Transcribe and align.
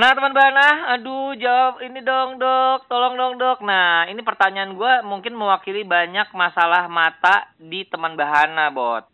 Nah 0.00 0.16
teman 0.16 0.32
Bana, 0.32 0.96
aduh 0.96 1.36
jawab 1.36 1.84
ini 1.84 2.00
dong 2.00 2.40
dok, 2.40 2.88
tolong 2.88 3.20
dong 3.20 3.36
dok. 3.36 3.60
Nah 3.60 4.08
ini 4.08 4.24
pertanyaan 4.24 4.72
gue 4.72 4.92
mungkin 5.04 5.36
mewakili 5.36 5.84
banyak 5.84 6.32
masalah 6.32 6.88
mata 6.88 7.52
di 7.60 7.84
teman 7.84 8.16
Bahana, 8.16 8.72
bot. 8.72 9.04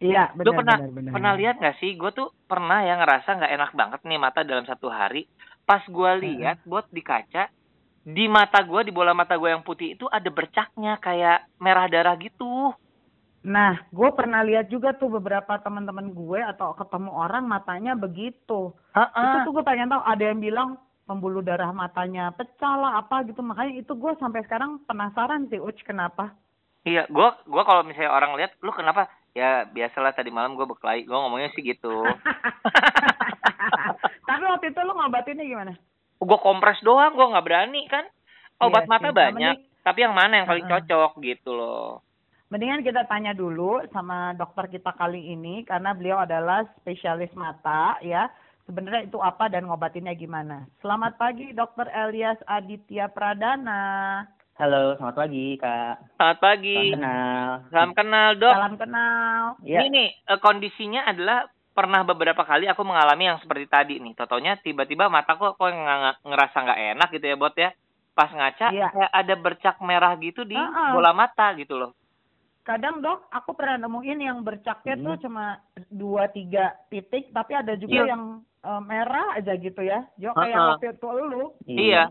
Iya, 0.00 0.32
benar, 0.32 0.44
Lu 0.48 0.50
pernah 0.56 0.76
benar, 0.80 0.92
benar. 0.96 1.12
pernah 1.12 1.32
lihat 1.36 1.60
nggak 1.60 1.76
sih? 1.76 1.92
Gue 2.00 2.08
tuh 2.16 2.32
pernah 2.48 2.80
ya 2.80 2.96
ngerasa 2.96 3.36
nggak 3.36 3.52
enak 3.52 3.70
banget 3.76 4.00
nih 4.08 4.16
mata 4.16 4.40
dalam 4.40 4.64
satu 4.64 4.88
hari. 4.88 5.28
Pas 5.68 5.84
gue 5.84 6.10
lihat 6.24 6.64
bot 6.64 6.88
di 6.88 7.04
kaca, 7.04 7.52
di 8.00 8.24
mata 8.24 8.64
gue, 8.64 8.80
di 8.80 8.96
bola 8.96 9.12
mata 9.12 9.36
gue 9.36 9.52
yang 9.52 9.60
putih 9.60 9.92
itu 9.92 10.08
ada 10.08 10.32
bercaknya 10.32 10.96
kayak 11.04 11.52
merah 11.60 11.84
darah 11.84 12.16
gitu. 12.16 12.72
Nah, 13.44 13.76
gue 13.92 14.08
pernah 14.16 14.40
lihat 14.40 14.72
juga 14.72 14.96
tuh 14.96 15.12
beberapa 15.12 15.60
teman-teman 15.60 16.16
gue 16.16 16.40
atau 16.40 16.72
ketemu 16.72 17.12
orang 17.12 17.44
matanya 17.44 17.92
begitu. 17.92 18.72
Itu 18.72 18.96
Heeh. 18.96 19.44
tuh 19.44 19.52
gue 19.52 19.60
pengen 19.60 19.92
tahu 19.92 20.00
ada 20.00 20.24
yang 20.24 20.40
bilang 20.40 20.80
pembuluh 21.04 21.44
darah 21.44 21.68
matanya 21.68 22.32
pecah 22.32 22.72
lah 22.80 23.04
apa 23.04 23.20
gitu. 23.28 23.44
Makanya 23.44 23.84
itu 23.84 23.92
gue 23.92 24.12
sampai 24.16 24.40
sekarang 24.48 24.80
penasaran 24.88 25.44
sih, 25.52 25.60
Uch, 25.60 25.76
kenapa? 25.84 26.32
Iya, 26.84 27.04
gue 27.08 27.28
gua 27.48 27.62
kalau 27.64 27.80
misalnya 27.84 28.12
orang 28.12 28.36
lihat, 28.36 28.56
lu 28.60 28.72
kenapa? 28.72 29.08
Ya 29.36 29.64
biasalah 29.68 30.16
tadi 30.16 30.32
malam 30.32 30.56
gue 30.56 30.64
berkelahi, 30.64 31.04
gue 31.04 31.16
ngomongnya 31.16 31.52
sih 31.52 31.64
gitu. 31.64 32.00
Tapi 34.28 34.42
waktu 34.44 34.72
itu 34.72 34.80
lu 34.80 34.92
ngobatinnya 34.96 35.44
gimana? 35.44 35.72
gue 36.24 36.38
kompres 36.40 36.80
doang, 36.80 37.12
gue 37.12 37.26
nggak 37.28 37.44
berani 37.44 37.84
kan. 37.92 38.08
Obat 38.56 38.88
Iya 38.88 38.90
mata 38.96 39.08
sih, 39.10 39.16
banyak, 39.16 39.56
namanya- 39.60 39.82
tapi 39.84 39.98
yang 40.00 40.14
mana 40.16 40.32
yang 40.40 40.48
paling 40.48 40.64
cocok 40.64 41.20
gitu 41.20 41.52
loh. 41.52 42.00
Mendingan 42.54 42.86
kita 42.86 43.02
tanya 43.10 43.34
dulu 43.34 43.82
sama 43.90 44.30
dokter 44.38 44.78
kita 44.78 44.94
kali 44.94 45.34
ini 45.34 45.66
karena 45.66 45.90
beliau 45.90 46.22
adalah 46.22 46.62
spesialis 46.78 47.34
mata 47.34 47.98
ya. 47.98 48.30
Sebenarnya 48.70 49.10
itu 49.10 49.18
apa 49.18 49.50
dan 49.50 49.66
ngobatinnya 49.66 50.14
gimana? 50.14 50.62
Selamat 50.78 51.18
pagi 51.18 51.50
Dokter 51.50 51.90
Elias 51.90 52.38
Aditya 52.46 53.10
Pradana. 53.10 54.22
Halo, 54.54 54.94
selamat 54.94 55.16
pagi 55.18 55.58
Kak. 55.58 56.14
Selamat 56.14 56.38
pagi. 56.38 56.78
Salam 56.78 56.94
kenal. 56.94 57.50
Salam 57.74 57.90
kenal 57.90 58.28
dok. 58.38 58.54
Salam 58.54 58.74
kenal. 58.78 59.40
Iya. 59.66 59.78
Ini 59.82 59.86
nih 59.90 60.08
eh, 60.14 60.38
kondisinya 60.38 61.10
adalah 61.10 61.50
pernah 61.74 62.06
beberapa 62.06 62.46
kali 62.46 62.70
aku 62.70 62.86
mengalami 62.86 63.34
yang 63.34 63.42
seperti 63.42 63.66
tadi 63.66 63.94
nih. 63.98 64.14
Totonya 64.14 64.62
tiba-tiba 64.62 65.10
mataku 65.10 65.58
kok 65.58 65.74
ngerasa 66.22 66.56
nggak 66.62 66.80
enak 66.94 67.08
gitu 67.18 67.26
ya 67.26 67.34
bot 67.34 67.58
ya. 67.58 67.74
Pas 68.14 68.30
ngaca 68.30 68.70
kayak 68.70 69.10
ada 69.10 69.34
bercak 69.34 69.74
merah 69.82 70.14
gitu 70.22 70.46
di 70.46 70.54
Heeh. 70.54 70.90
bola 70.94 71.10
mata 71.10 71.50
gitu 71.58 71.74
loh. 71.82 71.98
Kadang 72.64 73.04
dok, 73.04 73.28
aku 73.28 73.52
pernah 73.52 73.76
nemuin 73.84 74.20
yang 74.24 74.40
bercaknya 74.40 74.96
Hmm. 74.96 75.04
tuh 75.04 75.28
cuma 75.28 75.60
dua 75.92 76.32
tiga 76.32 76.72
titik, 76.88 77.28
tapi 77.30 77.52
ada 77.52 77.76
juga 77.76 78.00
Iya. 78.02 78.16
yang 78.16 78.24
eh, 78.64 78.80
merah 78.80 79.36
aja 79.36 79.52
gitu 79.60 79.84
ya. 79.84 80.08
Jo 80.16 80.32
kayak 80.32 80.56
waktu 80.56 80.96
itu 80.96 81.08
lu. 81.12 81.44
Iya. 81.68 82.08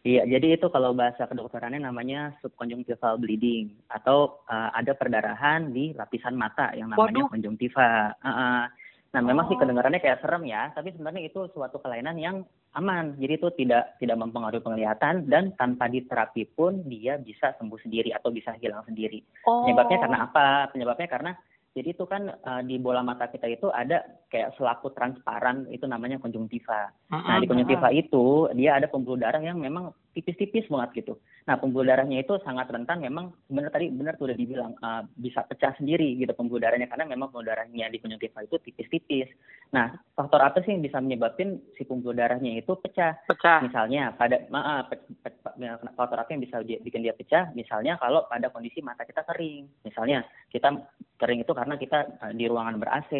Iya, 0.00 0.24
jadi 0.24 0.56
itu 0.56 0.64
kalau 0.72 0.96
bahasa 0.96 1.28
kedokterannya 1.28 1.84
namanya 1.84 2.32
subconjunctival 2.40 3.20
bleeding 3.20 3.76
atau 3.92 4.40
uh, 4.48 4.72
ada 4.72 4.96
perdarahan 4.96 5.68
di 5.76 5.92
lapisan 5.92 6.40
mata 6.40 6.72
yang 6.72 6.88
namanya 6.88 7.20
Waduh. 7.20 7.28
konjungtiva. 7.28 8.16
Uh-uh. 8.24 8.64
Nah, 9.10 9.22
memang 9.26 9.50
sih 9.50 9.58
Oh. 9.58 9.66
kedengarannya 9.66 9.98
kayak 9.98 10.22
serem 10.22 10.46
ya, 10.46 10.70
tapi 10.70 10.94
sebenarnya 10.94 11.26
itu 11.26 11.50
suatu 11.50 11.82
kelainan 11.82 12.14
yang 12.14 12.46
aman. 12.78 13.18
Jadi 13.18 13.42
itu 13.42 13.48
tidak 13.58 13.98
tidak 13.98 14.16
mempengaruhi 14.22 14.62
penglihatan 14.62 15.26
dan 15.26 15.50
tanpa 15.58 15.90
diterapi 15.90 16.46
pun 16.54 16.86
dia 16.86 17.18
bisa 17.18 17.50
sembuh 17.58 17.80
sendiri 17.82 18.14
atau 18.14 18.30
bisa 18.30 18.54
hilang 18.62 18.86
sendiri. 18.86 19.18
Oh. 19.50 19.66
Penyebabnya 19.66 19.98
karena 19.98 20.18
apa? 20.30 20.46
Penyebabnya 20.70 21.08
karena 21.10 21.32
jadi 21.70 21.94
itu 21.94 22.02
kan 22.02 22.34
uh, 22.34 22.62
di 22.66 22.82
bola 22.82 22.98
mata 23.00 23.30
kita 23.30 23.46
itu 23.46 23.70
ada 23.70 24.02
kayak 24.26 24.58
selaput 24.58 24.90
transparan 24.94 25.70
itu 25.70 25.86
namanya 25.86 26.18
konjungtiva. 26.18 26.90
Nah, 27.10 27.38
di 27.38 27.46
konjungtiva 27.46 27.94
itu 27.94 28.50
dia 28.58 28.78
ada 28.78 28.90
pembuluh 28.90 29.22
darah 29.22 29.38
yang 29.38 29.58
memang 29.62 29.94
tipis-tipis 30.10 30.66
banget 30.66 31.06
gitu. 31.06 31.14
Nah, 31.46 31.58
pembuluh 31.58 31.86
darahnya 31.86 32.22
itu 32.22 32.38
sangat 32.42 32.70
rentan 32.70 33.02
memang 33.02 33.30
benar 33.46 33.70
tadi 33.70 33.86
benar 33.90 34.18
tuh 34.18 34.30
udah 34.30 34.38
dibilang 34.38 34.74
uh, 34.82 35.06
bisa 35.14 35.46
pecah 35.46 35.70
sendiri 35.78 36.18
gitu 36.18 36.34
pembuluh 36.34 36.62
darahnya 36.62 36.90
karena 36.90 37.06
memang 37.06 37.30
pembuluh 37.30 37.54
darahnya 37.54 37.86
di 37.86 37.98
konjungtiva 38.02 38.42
itu 38.42 38.58
tipis-tipis. 38.66 39.30
Nah, 39.70 39.94
faktor 40.18 40.42
apa 40.42 40.62
sih 40.66 40.74
yang 40.74 40.82
bisa 40.82 40.98
menyebabkan 40.98 41.58
si 41.78 41.86
pembuluh 41.86 42.18
darahnya 42.18 42.58
itu 42.58 42.74
pecah? 42.82 43.14
Pecah. 43.30 43.62
Misalnya 43.62 44.10
pada 44.18 44.42
maaf 44.50 44.90
pe- 44.90 45.06
pe- 45.22 45.38
pe- 45.38 45.94
faktor 45.94 46.18
apa 46.18 46.34
yang 46.34 46.42
bisa 46.42 46.62
bikin 46.66 47.06
dia 47.06 47.14
pecah? 47.14 47.54
Misalnya 47.54 47.94
kalau 48.02 48.26
pada 48.26 48.50
kondisi 48.50 48.82
mata 48.82 49.06
kita 49.06 49.22
kering. 49.22 49.70
Misalnya 49.86 50.26
kita 50.50 50.74
kering 51.20 51.44
itu 51.44 51.52
karena 51.52 51.76
kita 51.76 51.98
uh, 52.24 52.32
di 52.32 52.48
ruangan 52.48 52.80
ber-AC. 52.80 53.12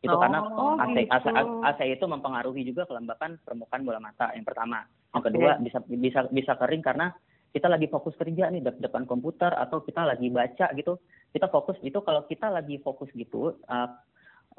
Itu 0.00 0.16
karena 0.16 0.40
Oh, 0.42 0.80
AC, 0.80 1.06
gitu. 1.06 1.12
AC, 1.12 1.26
AC 1.62 1.80
itu 1.86 2.04
mempengaruhi 2.08 2.66
juga 2.66 2.88
kelembapan 2.90 3.38
permukaan 3.46 3.86
bola 3.86 4.00
mata 4.02 4.34
yang 4.34 4.42
pertama. 4.42 4.82
Yang 5.14 5.22
kedua 5.30 5.50
bisa 5.62 5.78
bisa 5.86 6.20
bisa 6.32 6.52
kering 6.58 6.82
karena 6.82 7.12
kita 7.50 7.66
lagi 7.66 7.86
fokus 7.90 8.14
kerja 8.16 8.48
nih 8.48 8.62
de- 8.62 8.80
depan 8.80 9.04
komputer 9.04 9.52
atau 9.54 9.84
kita 9.84 10.02
lagi 10.08 10.32
baca 10.32 10.72
gitu. 10.74 10.98
Kita 11.30 11.46
fokus 11.52 11.78
itu 11.84 12.00
kalau 12.02 12.26
kita 12.26 12.50
lagi 12.50 12.80
fokus 12.82 13.12
gitu 13.12 13.60
uh, 13.70 13.88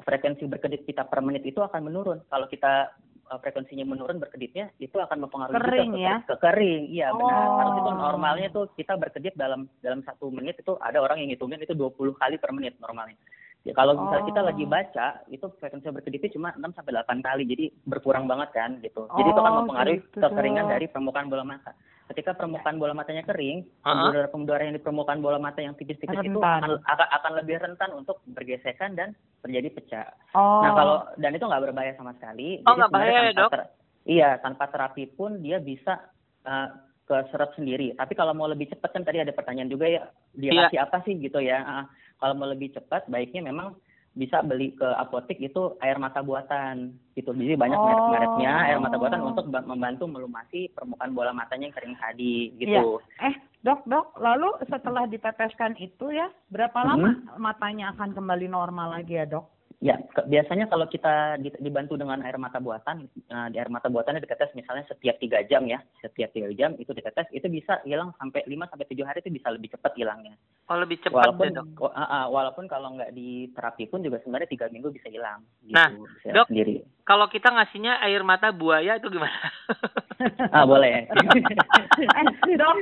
frekuensi 0.00 0.48
berkedip 0.48 0.86
kita 0.88 1.04
per 1.10 1.20
menit 1.20 1.42
itu 1.44 1.60
akan 1.60 1.90
menurun. 1.90 2.18
Kalau 2.30 2.46
kita 2.46 2.94
frekuensinya 3.28 3.86
menurun 3.86 4.18
berkedipnya 4.20 4.68
itu 4.76 4.96
akan 4.98 5.24
mempengaruhi 5.24 5.56
Kering 5.56 5.92
juga 5.94 5.98
ke, 5.98 6.04
ya? 6.04 6.16
ke 6.26 6.34
kering. 6.42 6.82
Iya 6.90 7.06
benar. 7.14 7.38
Oh. 7.46 7.56
Harus 7.58 7.74
itu 7.78 7.90
normalnya 7.94 8.48
tuh 8.52 8.64
kita 8.76 8.92
berkedip 8.98 9.34
dalam 9.38 9.60
dalam 9.80 10.00
satu 10.04 10.28
menit 10.28 10.60
itu 10.60 10.76
ada 10.82 10.98
orang 11.00 11.22
yang 11.22 11.32
ngitungin 11.32 11.62
itu 11.62 11.72
20 11.72 12.18
kali 12.18 12.36
per 12.36 12.50
menit 12.52 12.76
normalnya. 12.82 13.16
Ya, 13.62 13.78
kalau 13.78 13.94
misalnya 13.94 14.26
kita 14.26 14.40
Oh. 14.42 14.48
lagi 14.50 14.64
baca 14.66 15.06
itu 15.30 15.46
frekuensi 15.62 15.86
berkedipnya 15.94 16.34
cuma 16.34 16.48
6 16.58 16.74
sampai 16.74 16.92
8 16.98 17.22
kali. 17.22 17.42
Jadi 17.46 17.64
berkurang 17.86 18.26
banget 18.26 18.50
kan 18.50 18.70
gitu. 18.82 19.06
Jadi 19.06 19.28
itu 19.30 19.38
akan 19.38 19.54
Oh, 19.54 19.58
mempengaruhi 19.62 19.98
gitu, 20.02 20.18
kekeringan 20.18 20.66
dari 20.66 20.86
permukaan 20.90 21.30
bola 21.30 21.46
mata. 21.46 21.70
Ketika 22.10 22.34
permukaan 22.34 22.82
bola 22.82 22.92
matanya 22.92 23.22
kering, 23.22 23.62
pembuluh 23.80 24.50
darah 24.50 24.64
yang 24.66 24.74
di 24.74 24.82
permukaan 24.82 25.22
bola 25.22 25.38
mata 25.38 25.62
yang 25.62 25.78
tipis-tipis 25.78 26.18
itu 26.26 26.42
akan 26.42 26.82
akan 26.82 27.32
lebih 27.38 27.62
rentan 27.62 27.94
untuk 27.94 28.18
bergesekan 28.26 28.98
dan 28.98 29.14
terjadi 29.42 29.68
pecah. 29.74 30.08
Oh. 30.32 30.62
Nah 30.62 30.70
kalau 30.72 30.96
dan 31.18 31.34
itu 31.34 31.44
nggak 31.44 31.62
berbahaya 31.68 31.92
sama 31.98 32.14
sekali. 32.16 32.62
Oh, 32.62 32.72
Jadi 32.72 32.78
nggak 32.78 32.92
bahaya 32.94 33.10
ya, 33.10 33.20
tanpa 33.20 33.38
Dok? 33.38 33.50
ter- 33.50 33.70
iya 34.02 34.30
tanpa 34.38 34.64
terapi 34.70 35.04
pun 35.12 35.30
dia 35.42 35.58
bisa 35.58 35.98
uh, 36.46 36.68
keserap 37.04 37.50
sendiri. 37.58 37.92
Tapi 37.92 38.14
kalau 38.14 38.32
mau 38.32 38.46
lebih 38.46 38.70
cepat 38.70 38.94
kan 38.94 39.02
tadi 39.02 39.18
ada 39.18 39.34
pertanyaan 39.34 39.68
juga 39.68 39.90
ya 39.90 40.02
dia 40.32 40.50
kasih 40.66 40.80
apa 40.86 41.02
sih 41.02 41.18
gitu 41.18 41.42
ya. 41.42 41.58
Ah, 41.60 41.84
kalau 42.16 42.38
mau 42.38 42.46
lebih 42.46 42.70
cepat 42.72 43.10
baiknya 43.10 43.42
memang 43.44 43.74
bisa 44.12 44.44
beli 44.44 44.76
ke 44.76 44.84
apotek 44.84 45.40
itu 45.40 45.72
air 45.80 45.96
mata 45.96 46.20
buatan 46.20 46.92
gitu. 47.16 47.32
Jadi 47.32 47.56
banyak 47.56 47.78
Oh. 47.80 47.84
merek-mereknya 47.88 48.52
air 48.68 48.78
mata 48.78 49.00
buatan 49.00 49.24
untuk 49.24 49.48
ba- 49.48 49.64
membantu 49.64 50.04
melumasi 50.04 50.68
permukaan 50.70 51.16
bola 51.16 51.32
matanya 51.32 51.72
yang 51.72 51.74
kering 51.74 51.96
tadi 51.96 52.52
gitu. 52.60 53.00
Eh, 53.18 53.34
dok, 53.62 53.86
dok, 53.86 54.06
lalu 54.18 54.50
setelah 54.66 55.06
diteteskan 55.06 55.78
itu 55.78 56.10
ya, 56.10 56.28
berapa 56.50 56.76
Hmm. 56.76 56.88
lama 56.94 57.10
matanya 57.38 57.94
akan 57.94 58.12
kembali 58.12 58.46
normal 58.46 58.98
lagi 58.98 59.16
ya, 59.16 59.24
dok? 59.24 59.46
Ya, 59.82 59.98
ke- 59.98 60.30
biasanya 60.30 60.70
kalau 60.70 60.86
kita 60.86 61.42
di- 61.42 61.58
dibantu 61.58 61.98
dengan 61.98 62.22
air 62.22 62.38
mata 62.38 62.62
buatan, 62.62 63.02
nah, 63.26 63.50
di 63.50 63.58
air 63.58 63.66
mata 63.66 63.90
buatannya 63.90 64.22
ditetes 64.22 64.54
misalnya 64.54 64.86
setiap 64.86 65.18
tiga 65.18 65.42
jam 65.42 65.66
ya, 65.66 65.82
setiap 65.98 66.30
tiga 66.30 66.46
jam 66.54 66.78
itu 66.78 66.94
ditetes, 66.94 67.26
itu 67.34 67.50
bisa 67.50 67.82
hilang 67.82 68.14
sampai 68.14 68.46
5 68.46 68.70
sampai 68.70 68.86
tujuh 68.86 69.02
hari 69.02 69.26
itu 69.26 69.34
bisa 69.34 69.50
lebih 69.50 69.74
cepat 69.74 69.98
hilangnya. 69.98 70.38
Oh 70.70 70.78
lebih 70.78 71.02
cepat 71.02 71.34
Walaupun 71.34 71.50
ya 71.50 71.54
dok. 71.58 71.66
wa- 71.82 71.94
ah, 71.98 72.06
ah, 72.06 72.24
walaupun 72.30 72.70
kalau 72.70 72.94
nggak 72.94 73.10
diterapi 73.10 73.90
pun 73.90 74.06
juga 74.06 74.22
sebenarnya 74.22 74.54
tiga 74.54 74.70
minggu 74.70 74.86
bisa 74.94 75.10
hilang. 75.10 75.42
Gitu, 75.58 75.74
Nah, 75.74 75.90
bisa 75.90 76.30
Dok. 76.30 76.46
sendiri. 76.46 76.86
Kalau 77.02 77.26
kita 77.26 77.50
ngasihnya 77.50 77.98
air 78.06 78.22
mata 78.22 78.54
buaya 78.54 79.02
itu 79.02 79.10
gimana? 79.10 79.34
Ah 80.54 80.62
boleh. 80.62 81.10
eh, 81.98 82.26
dok, 82.54 82.76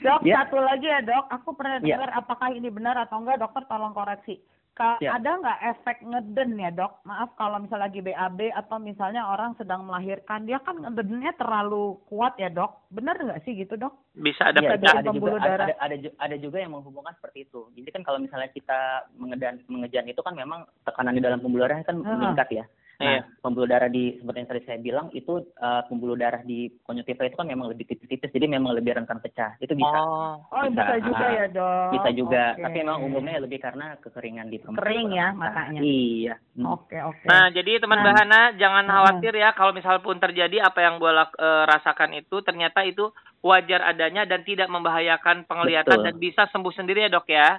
dok, 0.00 0.20
Ya. 0.24 0.40
satu 0.40 0.56
lagi 0.56 0.88
ya, 0.88 1.00
dok. 1.02 1.28
Aku 1.28 1.52
pernah 1.52 1.82
Ya. 1.82 1.98
dengar 1.98 2.10
apakah 2.14 2.48
ini 2.48 2.72
benar 2.72 2.96
atau 2.96 3.20
enggak, 3.20 3.42
dokter 3.42 3.66
tolong 3.66 3.92
koreksi. 3.92 4.40
Ka- 4.72 4.96
Ya. 5.04 5.20
Ada 5.20 5.36
nggak 5.36 5.60
efek 5.68 5.96
ngeden 6.00 6.56
ya, 6.56 6.72
dok? 6.72 7.04
Maaf 7.04 7.36
kalau 7.36 7.60
misalnya 7.60 7.92
lagi 7.92 8.00
BAB 8.00 8.48
atau 8.56 8.80
misalnya 8.80 9.28
orang 9.28 9.52
sedang 9.60 9.84
melahirkan, 9.84 10.48
dia 10.48 10.64
kan 10.64 10.80
ngedennya 10.80 11.36
terlalu 11.36 12.00
kuat 12.08 12.40
ya, 12.40 12.48
dok? 12.48 12.88
Benar 12.88 13.20
nggak 13.20 13.44
sih 13.44 13.52
gitu, 13.52 13.76
dok? 13.76 13.92
Bisa 14.16 14.48
ada 14.48 14.64
dari 14.64 14.80
ada 14.80 15.12
juga 15.12 15.36
darah. 15.36 15.68
ada, 15.68 15.76
ada, 15.76 15.96
ada 16.16 16.36
juga 16.40 16.56
yang 16.56 16.72
menghubungkan 16.72 17.12
seperti 17.20 17.44
itu. 17.52 17.68
Jadi 17.76 17.88
kan 17.92 18.00
kalau 18.00 18.16
misalnya 18.16 18.48
kita 18.48 18.80
mengedan 19.20 19.60
mengejan 19.68 20.08
itu 20.08 20.24
kan 20.24 20.32
memang 20.32 20.64
tekanan 20.88 21.12
di 21.12 21.20
dalam 21.20 21.44
pembuluh 21.44 21.68
darah 21.68 21.84
kan 21.84 22.00
meningkat 22.00 22.48
ya. 22.48 22.64
Nah, 23.00 23.18
Iya. 23.18 23.20
pembuluh 23.40 23.66
darah 23.66 23.88
di 23.88 24.20
seperti 24.20 24.38
yang 24.38 24.50
tadi 24.52 24.62
saya 24.68 24.78
bilang 24.78 25.06
itu 25.10 25.32
eh, 25.40 25.82
pembuluh 25.88 26.14
darah 26.14 26.44
di 26.44 26.68
konjungtiva 26.84 27.24
itu 27.24 27.36
kan 27.40 27.48
memang 27.48 27.72
lebih 27.72 27.88
tipis-tipis, 27.88 28.30
jadi 28.30 28.46
memang 28.46 28.76
lebih 28.76 28.94
rentan 28.94 29.18
pecah. 29.18 29.56
Itu 29.58 29.72
bisa. 29.72 29.96
Oh. 29.96 30.38
Oh, 30.52 30.62
bisa, 30.68 30.84
Bisa, 30.92 30.96
juga 31.02 31.26
ya, 31.32 31.44
dok? 31.48 31.90
Bisa 31.96 32.10
juga, 32.12 32.44
Oke. 32.54 32.62
tapi 32.62 32.76
memang 32.84 32.98
umumnya 33.02 33.40
lebih 33.42 33.58
karena 33.58 33.96
kekeringan 33.98 34.46
di 34.52 34.60
permukaan 34.60 34.84
Kering 34.84 35.08
ya 35.16 35.26
mata. 35.32 35.50
matanya. 35.66 35.80
Iya. 35.80 36.34
Hmm. 36.54 36.66
Oke, 36.68 36.96
oke. 37.00 37.26
Nah, 37.26 37.46
jadi 37.50 37.72
teman 37.80 37.98
Nah. 37.98 38.04
Bahana 38.12 38.40
jangan 38.54 38.84
khawatir 38.86 39.32
ya 39.34 39.50
kalau 39.56 39.72
misal 39.72 39.96
pun 40.04 40.16
terjadi 40.20 40.56
apa 40.62 40.78
yang 40.84 41.00
gue 41.00 41.12
lak- 41.12 41.38
eh, 41.40 41.64
rasakan 41.66 42.10
itu 42.14 42.36
ternyata 42.44 42.84
itu 42.84 43.08
wajar 43.40 43.82
adanya 43.82 44.22
dan 44.28 44.44
tidak 44.46 44.70
membahayakan 44.70 45.48
penglihatan 45.48 45.98
Betul. 45.98 46.06
dan 46.06 46.14
bisa 46.20 46.42
sembuh 46.52 46.70
sendiri 46.70 47.08
ya 47.08 47.10
dok 47.10 47.26
ya. 47.26 47.58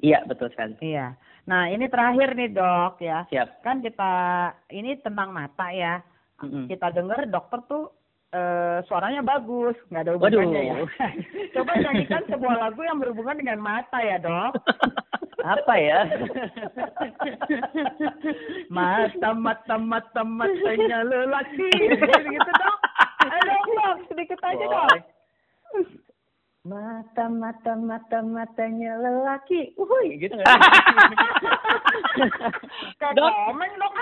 Iya, 0.00 0.24
betul 0.24 0.48
sekali. 0.50 0.74
Iya. 0.80 1.14
Nah, 1.48 1.72
ini 1.72 1.88
terakhir 1.88 2.36
nih, 2.36 2.52
dok 2.52 3.00
ya. 3.00 3.24
Siap. 3.32 3.64
kan 3.64 3.80
kita 3.80 4.12
ini 4.72 5.00
tentang 5.00 5.32
mata 5.32 5.72
ya. 5.72 6.04
Mm-mm. 6.40 6.72
kita 6.72 6.88
dengar 6.96 7.20
dokter 7.28 7.60
tuh 7.68 7.92
eh, 8.32 8.80
suaranya 8.88 9.20
bagus, 9.20 9.76
nggak 9.92 10.08
ada 10.08 10.12
hubungannya 10.16 10.72
ya. 10.72 10.76
Coba 11.54 11.76
nyanyikan 11.76 12.24
sebuah 12.32 12.56
lagu 12.56 12.80
yang 12.80 12.96
berhubungan 12.96 13.36
dengan 13.36 13.60
mata 13.60 14.00
ya 14.00 14.16
dok. 14.16 14.56
Apa 15.40 15.74
ya? 15.76 16.04
mata 18.76 19.36
mata 19.36 19.76
mata 19.76 20.22
matanya 20.24 21.04
lelaki 21.04 21.68
gitu 21.76 22.52
dok. 22.56 22.76
Ayo 23.20 23.40
dong 23.44 23.68
dok, 23.76 23.96
sedikit 24.08 24.40
aja 24.40 24.64
dok. 24.64 25.19
Mata 26.60 27.24
mata 27.32 27.72
mata 27.72 28.20
matanya 28.20 29.00
lelaki. 29.00 29.72
Uhuy, 29.80 30.20
gitu 30.20 30.36
nggak? 30.36 30.44
Dok. 33.16 33.32
dok. 33.56 33.92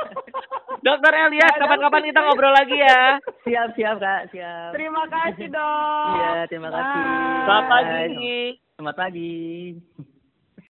Dokter 0.84 1.12
Elias, 1.12 1.60
kapan-kapan 1.60 2.08
kita 2.08 2.24
ngobrol 2.24 2.56
lagi 2.56 2.80
ya. 2.80 3.20
siap 3.44 3.76
siap 3.76 4.00
kak, 4.00 4.32
siap. 4.32 4.72
Terima 4.72 5.04
kasih 5.12 5.52
dok. 5.52 6.16
Iya, 6.16 6.48
terima 6.48 6.72
kasih. 6.72 7.04
Selamat 7.44 7.66
pagi. 7.68 8.40
Selamat 8.80 8.96
pagi. 8.96 9.36